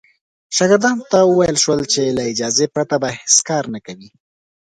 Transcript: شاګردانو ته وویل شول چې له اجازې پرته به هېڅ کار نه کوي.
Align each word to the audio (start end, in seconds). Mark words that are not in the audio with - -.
شاګردانو 0.55 1.03
ته 1.11 1.19
وویل 1.23 1.57
شول 1.63 1.81
چې 1.93 2.01
له 2.17 2.23
اجازې 2.31 2.65
پرته 2.75 2.95
به 3.01 3.09
هېڅ 3.19 3.35
کار 3.49 3.63
نه 3.73 3.79
کوي. 3.85 4.09